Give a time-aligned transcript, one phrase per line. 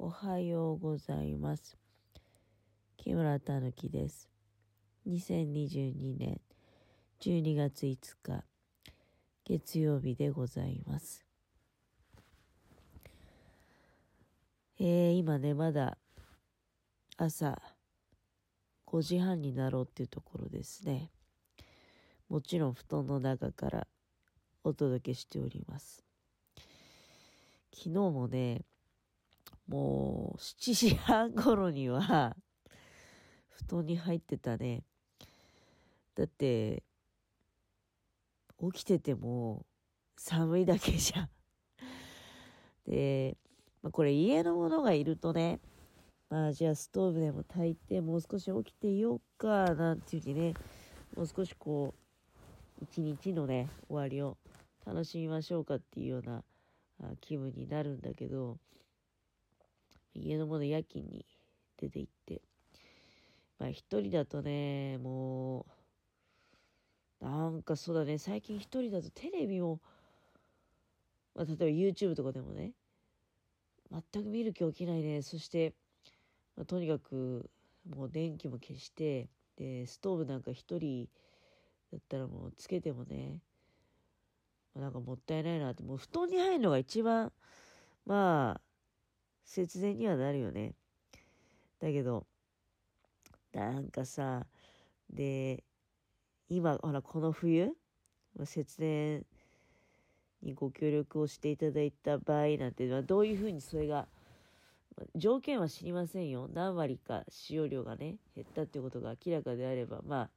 [0.00, 1.76] おはようございます。
[2.98, 4.28] 木村たぬきです。
[5.08, 6.40] 2022年
[7.20, 8.44] 12月5日
[9.44, 11.26] 月曜日でございます。
[14.78, 15.98] えー、今ね、まだ
[17.16, 17.60] 朝
[18.86, 21.10] 5時半になろうっていうところですね。
[22.28, 23.88] もちろん布団の中から
[24.62, 26.04] お届けしております。
[27.74, 28.62] 昨日もね、
[29.68, 32.36] もう7時半頃には
[33.48, 34.84] 布団に入ってたね。
[36.14, 36.82] だって、
[38.72, 39.66] 起きてても
[40.16, 41.30] 寒いだけじゃん。
[42.86, 43.36] で、
[43.82, 45.60] まあ、これ家のものがいるとね、
[46.30, 50.54] まあじゃあストーブでも炊いてもう少し起きていようかなんていうふうにね、
[51.16, 51.94] もう少しこ
[52.80, 54.36] う、一日のね、終わりを
[54.86, 56.42] 楽しみましょうかっていうような
[57.20, 58.58] 気分になるんだけど、
[60.18, 61.26] 家のもの夜勤に
[61.76, 62.42] 出て行って、
[63.58, 65.66] まあ一人だとね、も
[67.20, 69.80] う、なんかそうだね、最近一人だとテレビも、
[71.34, 72.72] まあ例えば YouTube とかでもね、
[73.90, 75.22] 全く見る気起きないね。
[75.22, 75.74] そして、
[76.56, 77.50] まあ、とにかく
[77.88, 81.08] もう電気も消して、で、ストーブなんか一人
[81.92, 83.40] だったらもうつけてもね、
[84.74, 87.32] まあ、なんかもったいないなって、もう布団に入るのが一番、
[88.04, 88.60] まあ、
[89.48, 90.74] 節電にはなるよね。
[91.80, 92.26] だけど、
[93.54, 94.46] なんかさ、
[95.10, 95.64] で、
[96.50, 97.72] 今、ほら、この冬、
[98.44, 99.24] 節電
[100.42, 104.06] にご協力をしていただいた場合なんていうのは、どういうふうにそれが、
[105.14, 106.46] 条件は知りませんよ。
[106.52, 110.30] 何割か使用量がね、減ったってことが明らかであれば、まあ、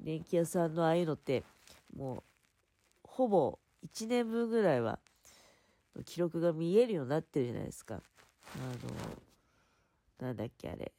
[0.00, 1.44] 電気屋さんのああいうのって、
[1.94, 2.22] もう、
[3.04, 4.98] ほぼ1年分ぐらいは、
[6.06, 8.02] 記録が見えるようになってるじゃないですか。
[8.56, 8.58] あ
[10.22, 10.92] の、なんだっけあれ。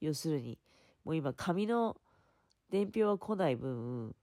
[0.00, 0.58] 要するに、
[1.04, 1.96] もう今紙の
[2.70, 4.14] 伝票は来ない分、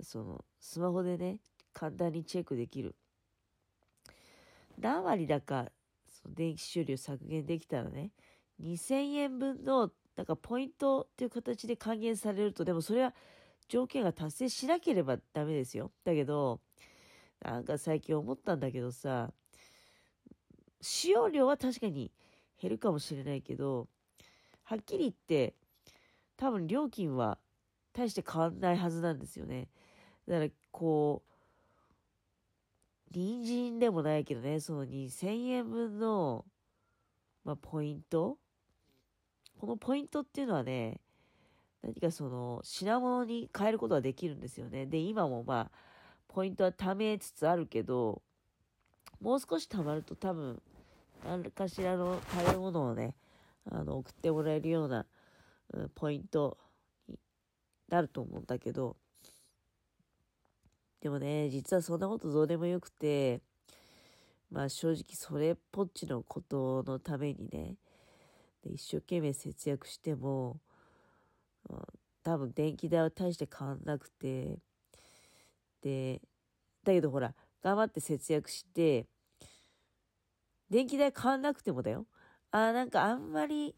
[0.00, 1.38] その、スマホでね、
[1.72, 2.94] 簡単にチェックできる。
[4.78, 5.70] 何割だか、
[6.08, 8.10] その電気使用量削減できたらね、
[8.62, 13.14] 2000円分の、なんかポイントっていう形で還元されると、でもそれは
[13.68, 15.92] 条件が達成しなければダメですよ。
[16.04, 16.60] だけど、
[17.42, 19.32] なんか最近思ったんだけどさ、
[20.80, 22.12] 使用量は確かに
[22.60, 23.88] 減るかもしれないけど、
[24.64, 25.54] はっきり言って、
[26.36, 27.38] 多分料金は
[27.92, 29.68] 大して変わんないはずなんですよね。
[30.28, 31.32] だから、こう、
[33.12, 36.44] 隣人でもないけどね、その2000円分の、
[37.44, 38.38] まあ、ポイント？
[39.58, 41.00] このポイントっていうのはね、
[41.82, 44.84] 何かその、品物に変えることができるんですよね。
[44.86, 45.78] で、今もまあ、
[46.28, 48.20] ポイントは貯めつつあるけど、
[49.20, 50.60] もう少し貯まると多分、
[51.24, 53.14] 何かしらの食べ物をね、
[53.70, 55.06] あの、送ってもらえるような、
[55.72, 56.58] うん、ポイント
[57.08, 57.18] に
[57.88, 58.96] なると思うんだけど、
[61.00, 63.40] でもね、実はそんなことどうでもよくて、
[64.50, 67.74] まあ正直それっぽっちのことのためにね、
[68.64, 70.60] で一生懸命節約しても、
[71.68, 71.78] うん
[72.26, 74.58] 多分電気代は大して変わんなくて、
[75.80, 76.20] で、
[76.82, 77.32] だけどほら、
[77.62, 79.06] 頑張って節約して、
[80.70, 82.06] 電気代変わんなくてもだよ。
[82.50, 83.74] あーなんかあんまり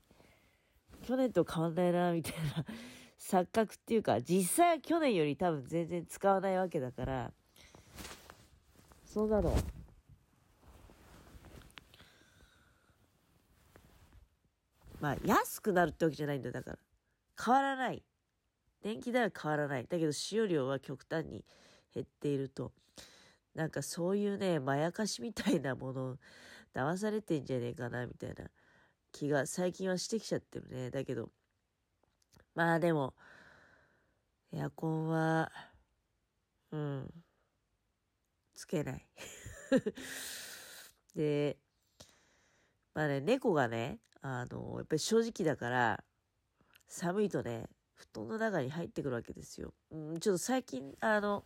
[1.03, 2.65] 去年と変わんないな、みたいな
[3.19, 7.33] 錯覚っていうか、実際は去年より多分全然使わないわけだから、
[9.05, 9.57] そうなの。
[15.01, 16.79] まあ、安くなるってわけじゃないんだよ、だから。
[17.43, 18.03] 変わらない。
[18.83, 19.87] 電気代は変わらない。
[19.87, 21.45] だけど使用量は極端に
[21.95, 22.73] 減っていると。
[23.59, 26.17] なんかそういうね、まやかしみたいなもの、
[26.73, 28.49] 騙されてんじゃねえかな、みたいな
[29.11, 30.93] 気が最近はしてきちゃってるね。
[30.93, 31.33] だけど、
[32.55, 33.15] まあでも、
[34.53, 35.51] エアコンは、
[36.71, 37.11] うん、
[38.55, 39.09] つけない。
[41.17, 41.59] で、
[42.95, 46.05] まあね、猫がね、あの、やっぱり正直だから、
[46.87, 49.75] 寒いとね、布団の中に入ってくるわけですよ。
[49.91, 51.45] うん、ちょっと最近、あの、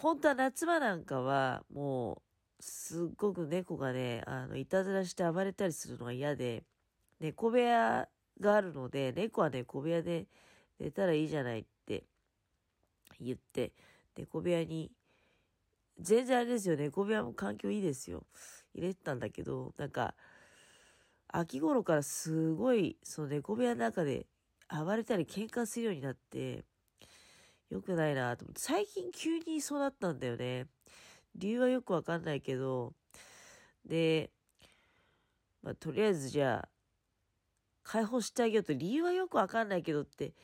[0.00, 2.22] 本当は夏場なんかは、も
[2.58, 6.64] う、すっごく猫がね、あの、いたずらして暴れたりするのが嫌で、
[7.20, 8.08] 猫部屋
[8.40, 10.26] があるので、猫は猫部屋で
[10.78, 12.04] 寝たらいいじゃないって
[13.20, 13.72] 言って、
[14.16, 14.90] 猫部屋に、
[15.98, 18.24] 全然あれですよ、猫部屋も環境いいですよ。
[18.72, 20.14] 入れてたんだけど、なんか、
[21.28, 24.24] 秋頃からすごい、その猫部屋の中で
[24.70, 26.64] 暴れたり喧嘩するようになって、
[27.70, 30.66] 良くないなと思って、最近急にそうなったんだよね。
[31.36, 32.92] 理由はよくわかんないけど、
[33.84, 34.30] で、
[35.62, 36.68] まあ、とりあえずじゃあ、
[37.82, 40.34] 解放してあげようと理由はよくわかんないけどって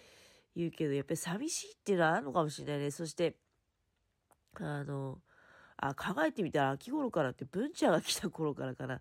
[0.54, 2.90] 言うけど、やっぱり寂しいっていうのはあるのかもしれないね。
[2.90, 3.36] そして、
[4.54, 5.20] あの、
[5.76, 9.00] あ、考えてみたら秋頃からって文ちゃんが来た頃からかな。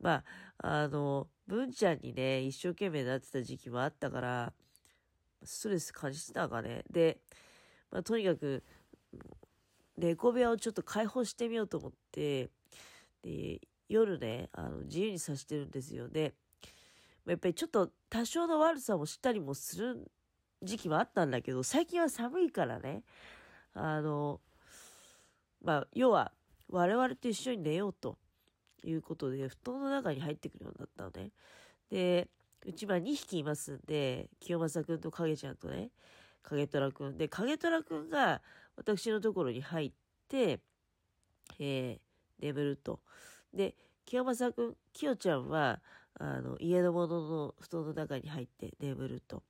[0.00, 0.24] ま
[0.58, 4.52] あ、あの、文ちゃんにね、一生懸命なってた時期もあったから、
[5.44, 6.84] ストレス感じてたかね。
[6.90, 7.20] で、
[7.92, 8.64] まあ、とにかく、
[9.98, 12.50] 猫部屋をちょっと開放してみようと思って、
[13.22, 16.08] で、夜ね、あの、自由にさしてるんですよ。
[16.08, 16.34] で、
[17.26, 20.10] やっぱりちょっと多少の悪さもしたりもする
[20.62, 23.04] 時期もあったんだけど、最近は寒いからね、
[23.74, 24.40] あの、
[25.62, 26.32] まあ、要は、
[26.68, 28.16] 我々と一緒に寝ようと
[28.82, 31.30] いうことで、布団の中に入ってくるようになったのね。
[31.90, 32.28] で、
[32.64, 35.90] うちは2匹いますんで、清正くんと影ちゃんとね、
[36.42, 37.18] 影虎くん。
[37.18, 38.42] で、影虎くんが
[38.76, 39.92] 私のところに入っ
[40.28, 40.60] て、
[41.58, 43.00] えー、眠ると。
[43.52, 43.74] で、
[44.04, 45.80] 清正くん、清ちゃんは、
[46.14, 49.42] あの、家の者の布団の中に入って眠ると。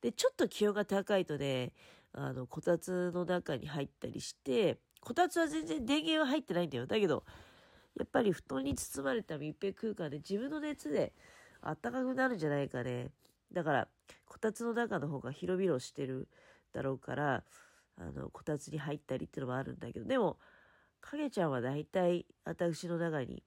[0.00, 1.72] で、ちょっと気温が高いとね、
[2.12, 6.86] あの、こたつの中に入ったりして、こたつは全然電源は入ってないんだよ。
[6.86, 7.24] だけど、
[7.98, 11.12] やっぱり布団に包まれた密閉空間で自分の熱で
[11.62, 13.10] 暖かくなるんじゃないかね。
[13.52, 13.88] だから、
[14.26, 16.28] こたつの中の方が広々してる
[16.72, 17.44] だろうから、
[17.96, 20.38] あの、こたつに入ったりっていうのもあるんだけど、でも、
[21.00, 23.42] 影ちゃんは大体私の中に、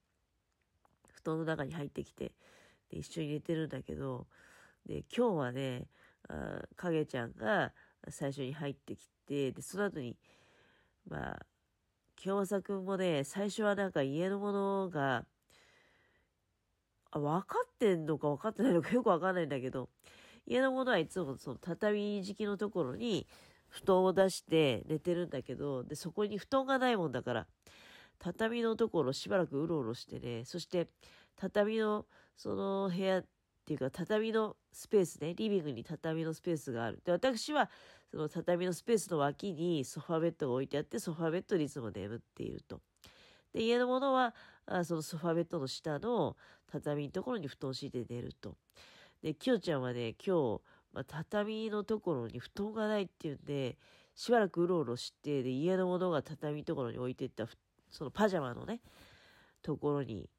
[1.13, 2.33] 布団の中に入ってきて、
[2.89, 4.27] で、一緒に寝てるんだけど、
[4.85, 5.88] で、今日はね、
[6.27, 7.73] あ影ちゃんが
[8.09, 10.17] 最初に入ってきて、で、その後に、
[11.07, 11.45] まあ、
[12.15, 15.25] 清正くんもね、最初はなんか家のものが、
[17.12, 19.89] あ、分かってんのか分かってないのかよく分かんないんだけど、
[20.47, 23.27] 家のものはいつもその畳敷きのところに
[23.69, 27.47] 布団を出して寝てるんだけど、で、そこに布団がないもんだから、
[28.19, 30.88] 畳のところしばらくうろうろしてね、そして
[31.36, 32.06] 畳の
[32.38, 33.25] その部屋っ
[33.65, 37.01] ていうか畳のスペースね、リビングに畳のスペースがある。
[37.03, 37.69] で、私は
[38.12, 42.81] その畳のスペースの脇にソファベッドが置いてあって、ソファベッドにいつも眠っていると。
[43.53, 46.38] で、家のものは、あそのソファベッドの下の
[46.71, 48.56] 畳のところに布団を敷いて寝ると。
[49.21, 50.62] で、きよちゃんはね、今日、
[50.94, 53.77] まあ、畳のところに布団がないっていうんで、
[54.15, 57.47] しばらくうろうろして、で、家のものが畳のところに置いてった、
[57.89, 58.81] そのパジャマのね、
[59.62, 60.29] ところに、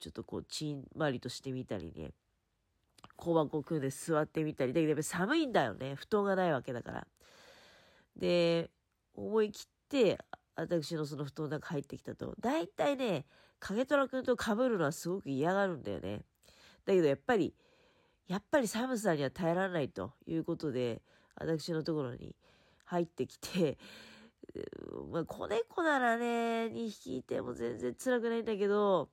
[0.00, 2.12] ちょっとこう、ちんまりとしてみたりね、
[3.16, 5.94] 小箱組んで座ってみたり、だけどやっぱ寒いんだよね。
[5.96, 7.06] 布団がないわけだから。
[8.16, 8.70] で、
[9.14, 10.18] 思い切って、
[10.56, 13.26] 私のその布団の中入ってきたと、大体ね、
[13.58, 16.22] 影虎くんと被るのはすごく嫌がるんだよね。
[16.86, 17.54] だけどやっぱり、
[18.30, 21.02] やっぱり寒さには耐えられないということで、
[21.34, 22.36] 私のところに
[22.84, 23.76] 入ってきて、
[25.10, 29.10] まあ、子猫ならね、2匹いても全然辛くないんだけど、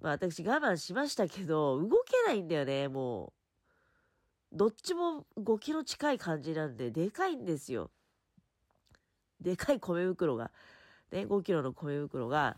[0.00, 3.34] まあ私我慢しましたけど、動けないんだよね、も
[4.54, 4.56] う。
[4.56, 7.90] どっちも5キロ近い感じなんで、でかいんですよ。
[9.38, 10.50] でかい米袋が、
[11.10, 12.56] ね、5キロの米袋が、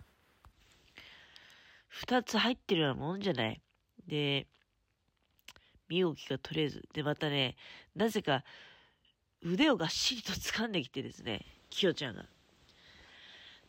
[2.06, 3.60] 2つ入ってるようなもんじゃない。
[4.06, 4.46] で、
[5.90, 6.88] 身動きが取れず。
[6.94, 7.56] で、またね、
[7.96, 8.44] なぜか
[9.42, 12.24] 腕をがっしりと掴んできてですね、きよちゃんが。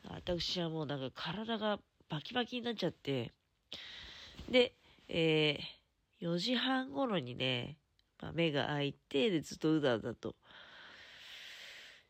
[0.09, 1.79] 私はもうなんか体が
[2.09, 3.31] バキバキになっちゃって、
[4.49, 4.73] で、
[5.09, 7.77] えー、4時半頃にね、
[8.21, 10.35] まあ、目が開いて、で、ずっとうだうだと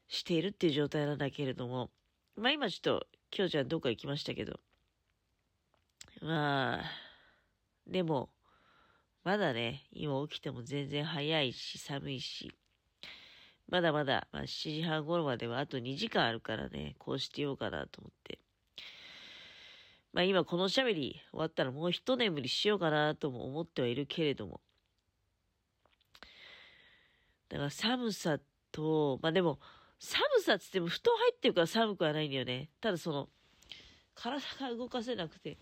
[0.08, 1.89] しているっていう状態なんだけれども、
[2.36, 4.60] まあ今ちょっと、今日ちゃんどっか行きましたけど、
[6.22, 6.84] まあ、
[7.88, 8.30] でも、
[9.24, 12.51] まだね、今起きても全然早いし、寒いし、
[13.68, 18.40] まだまだ、まあ、7時半頃まではあと2時間あるからね、こうしてようかなと思って。
[20.13, 24.60] まあ今このしゃべり終わったらもう一眠りしようかなとも思ってはいるけれども。
[27.48, 28.40] だから寒さ
[28.72, 29.60] と、まあでも、
[30.00, 32.70] 寒さっつっても布団入ってるから寒くはないんだよね。
[32.82, 33.30] ただその、
[34.16, 35.58] 体が動かせなくて、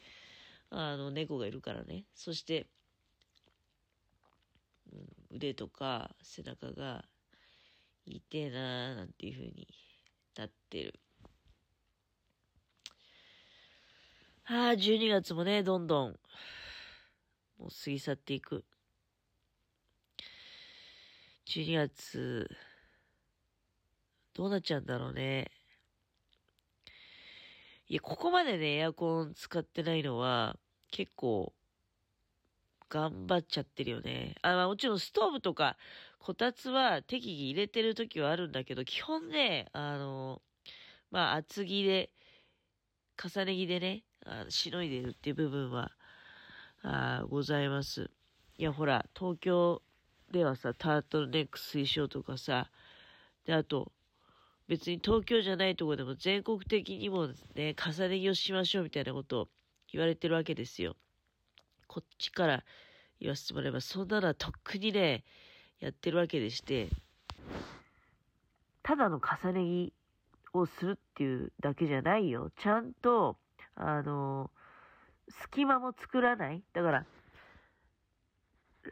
[0.70, 2.06] あの、猫がいるからね。
[2.16, 2.68] そして、
[4.91, 7.05] うん、腕とか背中が
[8.05, 9.67] 痛えなーなんていう風に
[10.36, 11.00] なってる。
[14.46, 16.19] ああ、12月もね、どんどん、
[17.60, 18.65] もう過ぎ去っていく。
[21.46, 22.50] 12月、
[24.34, 25.51] どうなっちゃうんだろうね。
[27.88, 30.58] いや、ここまでね、エアコン使ってないのは、
[30.91, 31.53] 結構、
[32.89, 34.36] 頑張っちゃってるよね。
[34.41, 35.77] あ、まあ、もちろんストーブとか、
[36.17, 40.41] こたつは適宜入れてる時はあるんだけど、基本ね、あの、
[41.12, 42.12] まあ、厚着で、
[43.22, 45.91] 重ね着でね、あしのいでるっていう部分は、
[46.81, 48.10] あございます。
[48.58, 49.81] いや、ほら、東京
[50.31, 52.72] ではさ、タートルネック推奨とかさ、
[53.46, 53.91] で、あと、
[54.67, 59.50] 別に東京じゃないとこでも全国的にもね、重ね着をしましょうみたいなことを
[59.91, 60.96] 言われてるわけですよ。
[61.89, 62.63] こっちから
[63.19, 65.24] 言わせてもらえば、そんなのはとっくにね、
[65.79, 66.89] やってるわけでして、
[68.84, 69.91] ただの重ね
[70.51, 72.51] 着をするっていうだけじゃないよ。
[72.62, 73.38] ちゃんと、
[73.75, 74.51] あの、
[75.29, 76.62] 隙間も作らない。
[76.74, 77.05] だから、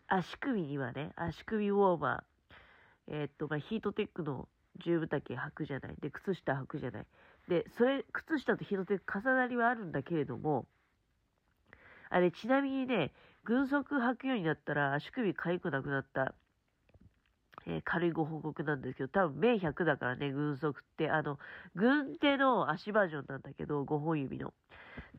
[0.07, 4.49] 足首にはね、足首ウォーマー、えー、っと、まあ、ヒートテックの
[4.83, 5.95] 十分丈履くじゃない。
[5.99, 7.05] で、靴下履くじゃない。
[7.47, 10.67] で、それ、靴下とヒートテック重なりはあるんだけれども、
[12.09, 13.11] あれ、ちなみにね、
[13.43, 16.33] 軍足履くようになったら足首痒くなくなった、
[17.65, 21.39] えー、軽いご報告なんですけど、多分、名100だからね、軍足って、あの、
[21.75, 24.53] 軍手の足バージョンなんだけど、5本指の。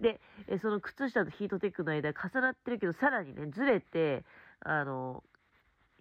[0.01, 4.25] で、えその靴下とヒートテックの間重なってるけど、さらにね、ずれて、
[4.61, 5.23] あの、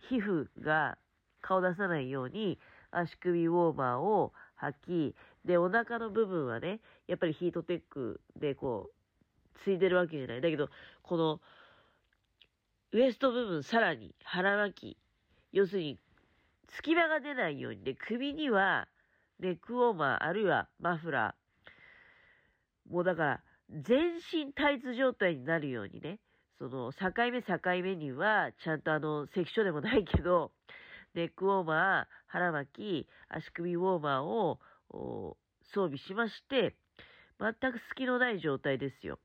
[0.10, 0.98] 皮膚が
[1.42, 2.60] 顔出さないように
[2.92, 5.16] 足首ウォーマーを履き、
[5.46, 8.97] で、お腹の部分はね、やっぱりヒートテックでこう
[9.74, 10.42] う、ついでるわけじゃない。
[10.42, 10.70] だけど、
[11.02, 11.42] この、
[12.94, 14.98] ウエスト部分さらに腹巻き、
[15.52, 16.00] 要するに、
[16.70, 18.88] 隙間が出ないようにで、首には
[19.40, 26.20] ネックウォーマー、あるいはマフラー、もうだから、全身タイツ状態になるようにね、
[26.58, 30.52] その、境目境目には、ちゃんとあの、関所でもないけど、
[31.14, 32.72] ネックウォーマー、腹巻
[33.06, 34.60] き、足首ウォーマーを
[35.74, 36.76] 装備しまして、
[37.40, 39.20] 全く隙のない状態ですよ。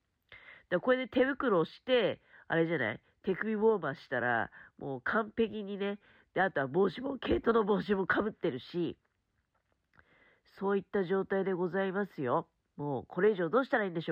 [0.72, 3.00] だこれで手袋をして、あれじゃない？
[3.24, 5.98] 手首ウォーマーしたら、もう完璧にね、
[6.34, 8.96] で、あとは帽子も、毛糸の帽子もかぶってるし、
[10.58, 12.48] そういった状態でございますよ。
[12.76, 14.10] もうこれ以上どうしたらいいんでしょうか？